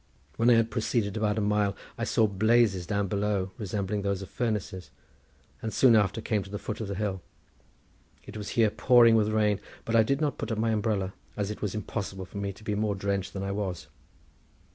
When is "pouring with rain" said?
8.71-9.59